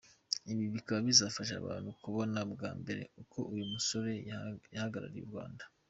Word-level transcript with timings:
Ibi 0.51 0.65
bikaba 0.75 0.99
bizafasha 1.09 1.53
abantu 1.57 1.89
kubona 2.03 2.39
bwa 2.51 2.71
mbere 2.79 3.01
uko 3.21 3.39
uyu 3.53 3.65
musore 3.73 4.11
yahagarariye 4.73 5.23
u 5.25 5.31
Rwanda. 5.31 5.63